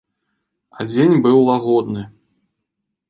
[0.77, 2.03] А дзень быў лагодны.